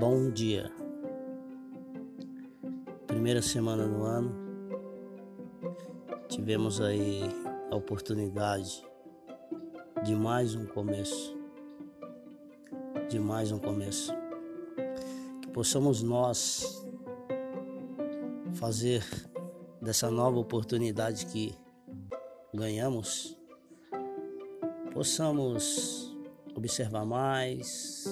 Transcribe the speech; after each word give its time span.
Bom 0.00 0.30
dia. 0.30 0.72
Primeira 3.06 3.42
semana 3.42 3.86
do 3.86 4.02
ano. 4.02 4.34
Tivemos 6.26 6.80
aí 6.80 7.20
a 7.70 7.76
oportunidade 7.76 8.82
de 10.02 10.14
mais 10.16 10.54
um 10.54 10.64
começo. 10.64 11.36
De 13.10 13.18
mais 13.18 13.52
um 13.52 13.58
começo. 13.58 14.10
Que 15.42 15.48
possamos 15.50 16.02
nós 16.02 16.82
fazer 18.54 19.04
dessa 19.82 20.10
nova 20.10 20.38
oportunidade 20.38 21.26
que 21.26 21.54
ganhamos, 22.54 23.38
possamos 24.94 26.16
observar 26.56 27.04
mais, 27.04 28.06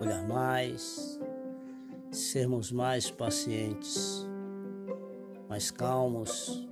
olhar 0.00 0.26
mais, 0.26 1.18
sermos 2.10 2.70
mais 2.70 3.10
pacientes, 3.10 4.26
mais 5.48 5.70
calmos. 5.70 6.66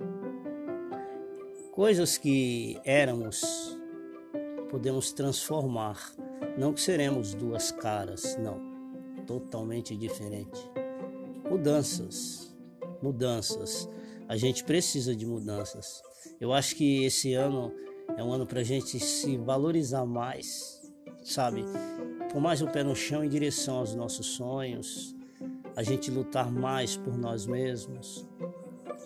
Coisas 1.71 2.17
que 2.17 2.79
éramos, 2.85 3.77
podemos 4.69 5.11
transformar. 5.11 6.13
Não 6.57 6.73
que 6.73 6.81
seremos 6.81 7.33
duas 7.33 7.71
caras, 7.71 8.37
não. 8.37 8.75
Totalmente 9.25 9.95
diferente. 9.95 10.59
Mudanças, 11.49 12.55
mudanças. 13.01 13.89
A 14.27 14.37
gente 14.37 14.63
precisa 14.63 15.15
de 15.15 15.25
mudanças. 15.25 16.01
Eu 16.39 16.53
acho 16.53 16.75
que 16.75 17.03
esse 17.03 17.33
ano 17.33 17.73
é 18.17 18.23
um 18.23 18.31
ano 18.31 18.45
para 18.45 18.61
a 18.61 18.63
gente 18.63 18.99
se 18.99 19.37
valorizar 19.37 20.05
mais, 20.05 20.81
sabe? 21.25 21.65
com 22.35 22.41
mais 22.41 22.61
o 22.61 22.67
pé 22.67 22.83
no 22.83 22.93
chão 22.93 23.23
em 23.23 23.29
direção 23.29 23.77
aos 23.77 23.95
nossos 23.95 24.25
sonhos, 24.27 25.15
a 25.73 25.83
gente 25.83 26.11
lutar 26.11 26.51
mais 26.51 26.97
por 26.97 27.17
nós 27.17 27.45
mesmos. 27.45 28.27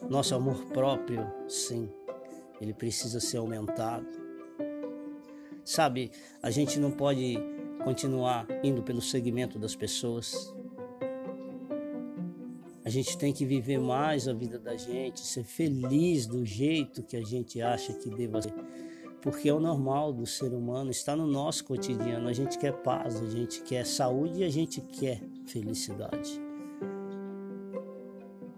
Nosso 0.10 0.34
amor 0.34 0.66
próprio, 0.74 1.32
sim, 1.48 1.88
ele 2.60 2.74
precisa 2.74 3.20
ser 3.20 3.38
aumentado. 3.38 4.08
Sabe, 5.64 6.10
a 6.42 6.50
gente 6.50 6.80
não 6.80 6.90
pode 6.90 7.38
continuar 7.84 8.48
indo 8.64 8.82
pelo 8.82 9.00
segmento 9.00 9.60
das 9.60 9.76
pessoas. 9.76 10.52
A 12.84 12.90
gente 12.90 13.16
tem 13.16 13.32
que 13.32 13.46
viver 13.46 13.80
mais 13.80 14.28
a 14.28 14.34
vida 14.34 14.58
da 14.58 14.76
gente, 14.76 15.20
ser 15.20 15.44
feliz 15.44 16.26
do 16.26 16.44
jeito 16.44 17.04
que 17.04 17.16
a 17.16 17.24
gente 17.24 17.62
acha 17.62 17.94
que 17.94 18.10
deva 18.10 18.42
ser 18.42 18.56
porque 19.22 19.50
é 19.50 19.54
o 19.54 19.60
normal 19.60 20.14
do 20.14 20.26
ser 20.26 20.54
humano, 20.54 20.92
está 20.92 21.16
no 21.16 21.28
nosso 21.28 21.66
cotidiano. 21.66 22.28
A 22.30 22.34
gente 22.34 22.58
quer 22.58 22.74
paz, 22.74 23.22
a 23.22 23.30
gente 23.30 23.62
quer 23.62 23.86
saúde 23.86 24.40
e 24.40 24.44
a 24.44 24.50
gente 24.50 24.82
quer 24.82 25.22
felicidade. 25.46 26.42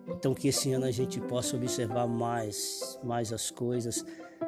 Então 0.08 0.36
que 0.36 0.50
esse 0.50 0.72
ano 0.72 0.86
a 0.86 0.92
gente 0.92 1.20
possa 1.22 1.56
observar 1.56 2.08
mais, 2.08 3.00
mais 3.04 3.34
as 3.34 3.50
coisas, 3.50 4.06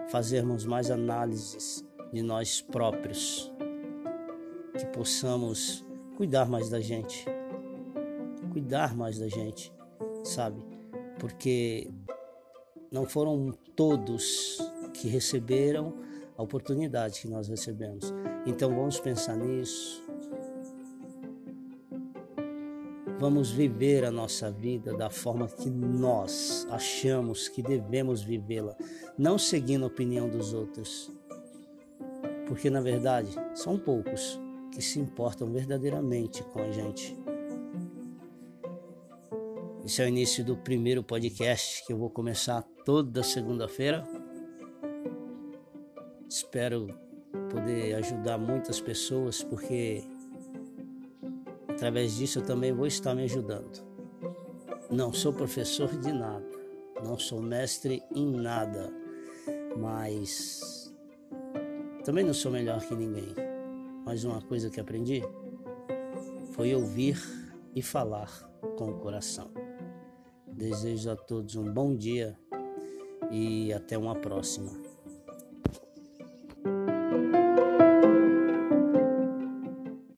fazermos 0.09 0.65
mais 0.65 0.91
análises 0.91 1.83
de 2.11 2.21
nós 2.21 2.61
próprios, 2.61 3.51
que 4.77 4.85
possamos 4.87 5.83
cuidar 6.15 6.47
mais 6.47 6.69
da 6.69 6.79
gente, 6.79 7.25
cuidar 8.51 8.95
mais 8.95 9.17
da 9.17 9.27
gente, 9.27 9.73
sabe? 10.23 10.63
Porque 11.19 11.89
não 12.91 13.07
foram 13.07 13.51
todos 13.75 14.59
que 14.93 15.07
receberam 15.07 15.93
a 16.37 16.43
oportunidade 16.43 17.21
que 17.21 17.27
nós 17.27 17.47
recebemos. 17.47 18.13
Então 18.45 18.73
vamos 18.75 18.99
pensar 18.99 19.35
nisso. 19.35 20.03
Vamos 23.19 23.51
viver 23.51 24.03
a 24.03 24.11
nossa 24.11 24.51
vida 24.51 24.93
da 24.97 25.09
forma 25.09 25.47
que 25.47 25.69
nós 25.69 26.67
achamos 26.69 27.47
que 27.47 27.61
devemos 27.61 28.21
vivê-la, 28.21 28.75
não 29.17 29.37
seguindo 29.37 29.83
a 29.83 29.87
opinião 29.87 30.27
dos 30.27 30.53
outros. 30.53 31.09
Porque 32.47 32.69
na 32.69 32.81
verdade 32.81 33.29
são 33.53 33.77
poucos 33.77 34.39
que 34.73 34.81
se 34.81 34.99
importam 34.99 35.51
verdadeiramente 35.51 36.43
com 36.43 36.59
a 36.59 36.71
gente. 36.71 37.15
Esse 39.85 40.01
é 40.01 40.05
o 40.05 40.07
início 40.07 40.43
do 40.43 40.57
primeiro 40.57 41.03
podcast 41.03 41.85
que 41.85 41.93
eu 41.93 41.97
vou 41.97 42.09
começar 42.09 42.63
toda 42.85 43.21
segunda-feira. 43.21 44.22
Espero 46.33 46.87
poder 47.51 47.93
ajudar 47.93 48.39
muitas 48.39 48.81
pessoas, 48.81 49.43
porque 49.43 50.03
através 51.69 52.15
disso 52.15 52.39
eu 52.39 52.43
também 52.43 52.73
vou 52.73 52.87
estar 52.87 53.13
me 53.13 53.25
ajudando. 53.25 53.85
Não 54.89 55.13
sou 55.13 55.31
professor 55.31 55.95
de 55.95 56.11
nada, 56.11 56.43
não 57.03 57.19
sou 57.19 57.39
mestre 57.39 58.01
em 58.15 58.31
nada, 58.31 58.91
mas 59.77 60.91
também 62.03 62.23
não 62.23 62.33
sou 62.33 62.51
melhor 62.51 62.81
que 62.81 62.95
ninguém. 62.95 63.35
Mas 64.03 64.23
uma 64.23 64.41
coisa 64.41 64.71
que 64.71 64.79
aprendi 64.79 65.21
foi 66.53 66.73
ouvir 66.73 67.21
e 67.75 67.81
falar 67.83 68.31
com 68.75 68.89
o 68.89 68.99
coração. 68.99 69.51
Desejo 70.47 71.11
a 71.11 71.15
todos 71.15 71.55
um 71.55 71.71
bom 71.71 71.95
dia 71.95 72.35
e 73.29 73.71
até 73.71 73.95
uma 73.95 74.15
próxima. 74.15 74.92